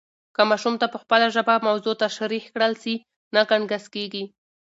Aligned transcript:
که 0.35 0.41
ماشوم 0.49 0.75
ته 0.81 0.87
په 0.93 0.97
خپله 1.03 1.25
ژبه 1.35 1.55
موضوع 1.67 1.95
تشریح 2.03 2.43
کړل 2.53 2.73
سي، 2.83 2.95
نه 3.35 3.41
ګنګس 3.49 3.85
کېږي. 3.95 4.23